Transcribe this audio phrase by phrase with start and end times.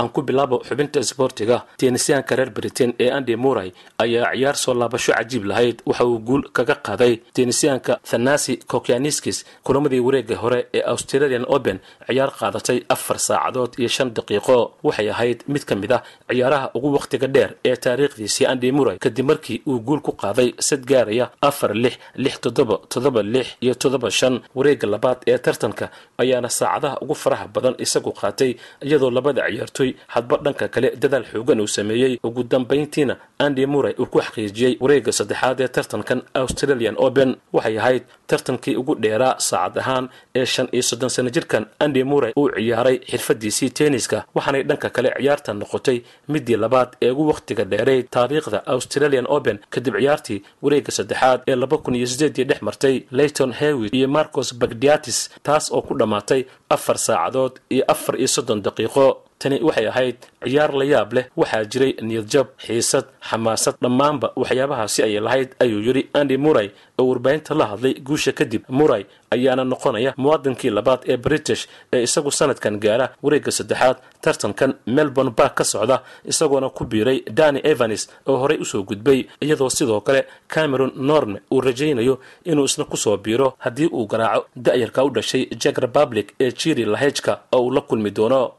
[0.00, 3.70] aan ku bilaabo xubinta isboortiga teenisyaanka reer britain ee andy muray
[4.04, 7.14] ayaa ciyaar soo laabasho cajiib lahayd waxa uu guul kaga qaaday.
[7.36, 14.10] Teenisyaanka thanasi kokianiskis kulamadii wareega hore ee australian open ciyaar qaadatay afar saacadood iyo shan
[14.16, 14.56] daqiiqo.
[14.86, 19.26] Waxay ahayd mid ka mid ah ciyaaraha ugu wakhtiga dheer ee taariikhdiisii andy muray kadib
[19.30, 24.10] markii uu guul ku qaaday sad gaaraya afar lix lix toddoba toddoba lix iyo toddoba
[24.10, 24.34] shan.
[24.54, 25.90] Wareega labaad ee tartanka
[26.22, 28.50] ayaana saacadaha ugu faraha badan isagu qaatay
[28.86, 29.42] iyadoo labada
[29.88, 32.18] ciyaartoy hadba dhanka kale dadaal xoogan uu sameeyey.
[32.22, 37.36] Ugu dambayntiina andy muray uu ku xaqiijiyey wareega saddexaad ee tartankan australian open.
[37.52, 41.66] Waxay ahayd tartankii ugu dheeraa saacad ahaan ee shan iyo soddon sano jirkan.
[41.80, 47.26] Andy muray uu ciyaaray xirfadiisii tenniska waxaanay dhanka kale ciyaartan noqotay midii labaad ee ugu
[47.28, 49.58] wakhtiga dheeray taariikhda australian open.
[49.70, 54.54] Kadib ciyaartii wareega saddexaad ee laba kun iyo sideedii dhex martay layton hewit iyo marcos
[54.54, 56.44] bagdiatis taas oo ku dhammaatay
[56.76, 59.06] afar saacadood iyo afar iyo soddon daqiiqo.
[59.38, 63.74] Tani waxay ahayd ciyaar la yaab leh waxaa jiray niyadjab xiisad xamaasad.
[63.84, 69.02] Dhammaanba waxyaabahaasi ayay lahayd ayuu yidhi andy muray oo warbaahinta la hadlay guusha kadib muray
[69.30, 71.62] ayaana noqonaya muwaadinkii labaad ee british
[71.92, 77.60] ee isagu sanadkan gaara wareegga saddexaad tartankan melbourne bark ka socda isagoona ku biiray dani
[77.64, 82.84] evanes oo horey u soo gudbay iyadoo sidoo kale cameron norne uu rajaynayo inuu isna
[82.84, 87.60] ku soo biiro haddii uu garaaco da'yarka u dhashay jek republic ee jiri lahejka oo
[87.62, 88.52] uu la kulmi doono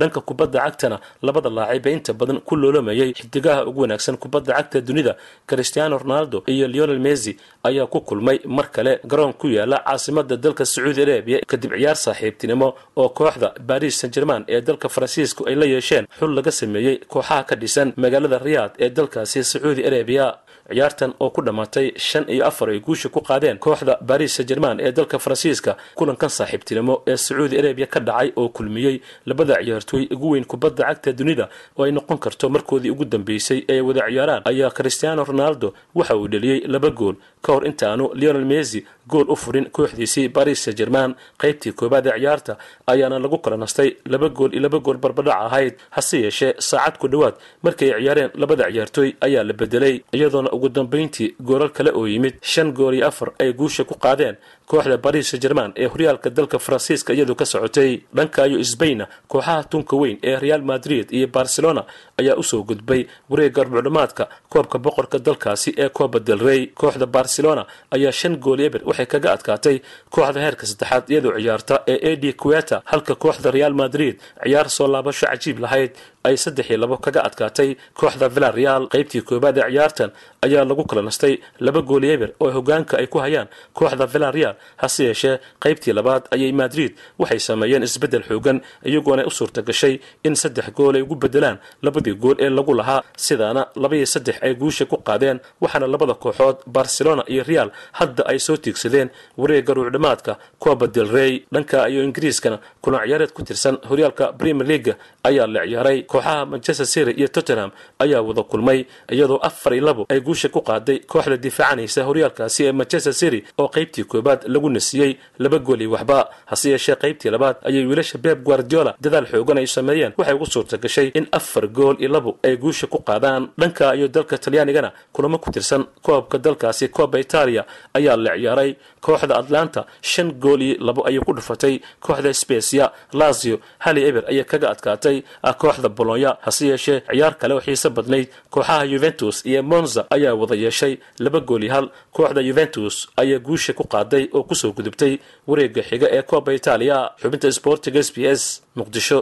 [0.00, 4.80] dhanka kubadda cagtana labada laacib ee inta badan ku loolamayay xidigaha ugu wanaagsan kubadda cagta
[4.88, 5.12] dunida
[5.46, 7.32] cristiano ronaldo iyo leonel messi
[7.68, 12.68] ayaa ku kulmay mar kale garoon ku yaalla caasimada dalka sacuudi arabiya kadib ciyaar saaxiibtinimo
[12.96, 17.42] oo kooxda baris san german ee dalka faransiisku ay la yeesheen xul laga sameeyey kooxaha
[17.48, 20.26] ka dhisan magaalada riyaad ee dalkaasi sacuudi arabiya
[20.72, 24.80] ciyaartan oo ku dhammaatay shan iyo afar ay guusha ku qaadeen kooxda baris san german
[24.80, 30.30] ee dalka faransiiska kulankan saaxiibtinimo ee sacuudi arabiya ka dhacay oo kulmiyey labada ciyaartooy ugu
[30.32, 31.48] weyn kubadda cagta dunida
[31.78, 34.42] oo ay noqon karto markoodii ugu dambeysay ee wada ciyaaraan.
[34.44, 39.36] Ayaa cristiano ronaldo waxa uu dheliyey laba gool ka hor intaanu leonel messi gool u
[39.36, 42.56] furin kooxdiisii baris san german qaybtii koobaad ee ciyaarta
[42.86, 47.08] ayaana lagu kala nastay laba gool iyo laba gool barbadhac ahayd hase yeeshee saacad ku
[47.08, 52.34] dhowaad markay ciyaareen labada ciyaartooy ayaa la bedelay iyadoona ugu dambayntii goolal kale oo yimid
[52.52, 54.36] shan gool iyo afar ay guusha ku qaadeen
[54.70, 57.92] kooxda baris german ee horyaalka dalka faransiiska iyadu ka socotay.
[58.16, 61.82] Dhankaayo sbainna kooxaha tunka weyn ee real madrid iyo barcelona
[62.20, 66.62] ayaa u soo gudbay wareegga rbucdhamaadka koobka boqorka dalkaasi ee coba del rey.
[66.80, 67.62] Kooxda barcelona
[67.96, 69.76] ayaa shan gool eber waxay kaga adkaatay
[70.14, 74.14] kooxda heerka saddexaad iyadoo ciyaarta ee edi queta halka kooxda real madrid
[74.44, 75.90] ciyaar soo laabasho cajiib lahayd
[76.28, 80.10] ay saddex iyo labo kaga adkaatay kooxda villa real qaybtii koobaad ee ciyaartan
[80.46, 81.34] ayaa lagu kala nastay
[81.66, 86.22] laba gool eber oo hogaanka ay ku hayaan kooxda villa real hase yeeshee qaybtii labaad
[86.34, 88.58] ayay madrid waxay sameeyeen isbeddel xoogan
[88.90, 89.94] iyagoona u suurta gashay
[90.26, 93.02] in saddex gool ay ugu bedelaan labadii gool ee lagu lahaa.
[93.26, 97.68] Sidaana labaiyo saddex ay guusha ku qaadeen waxaana labada kooxood barcelona iyo real
[97.98, 99.08] hadda ay soo tiigsadeen
[99.40, 100.32] wareegga ruucdhamaadka
[100.64, 101.32] coba del rey.
[101.54, 104.94] Dhanka iyo ingiriiskana kulan ciyaareed ku tirsan horyaalka premier leaga
[105.28, 110.06] ayaa la ciyaaray kooxaha manchester city iyo tottenham ayaa wada kulmay iyadoo afar iyo labo
[110.08, 115.16] ay guusha ku qaaday kooxda difaacanaysa horyaalkaasi ee manchester city oo qaybtii koobaad lagu nasiyey
[115.38, 116.28] laba gool iyo waxba.
[116.46, 120.12] Hase yeeshee qaybtii labaad ayay wiilasha beb guardiola dadaal xoogan ay sameeyeen.
[120.18, 123.48] Waxay ugu suurta gashay in afar gool iyo labo ay guusha ku qaadaan.
[123.58, 127.64] Dhanka iyo dalka talyaanigana kulamo ku tirsan koobka dalkaasi kooba italia
[127.94, 128.76] ayaa la ciyaaray.
[129.00, 131.80] Kooxda atlanta shan gool iyo labo ayay ku dhufatay.
[132.00, 135.22] Kooxda specia lazio hali eber ayay kaga adkaatay.
[135.58, 138.28] Kooxda bolonya hase yeeshee ciyaar kale oo xiise badnayd.
[138.52, 140.94] Kooxaha yuventus iyo monza ayaa wada yeeshay
[141.24, 141.86] laba gool iyo hal.
[142.16, 145.12] Kooxda yuventus ayaa guusha ku qaaday oo ku soo gudubtay
[145.48, 146.96] wareegga xiga ee kooba italia.
[147.20, 148.42] Xubinta sportiga s b s
[148.78, 149.20] muqdisho.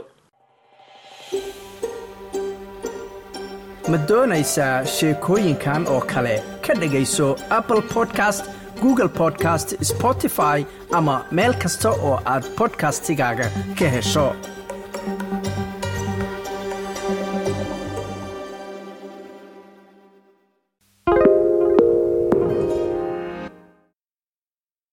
[3.90, 6.36] Ma doonaysaa sheekooyinkan oo kale?
[6.66, 7.26] Ka dhegayso
[7.58, 8.44] apple podcast
[8.82, 10.58] google podcast spotify
[10.98, 13.46] ama meel kasta oo aad bodkastigaaga
[13.78, 14.26] ka hesho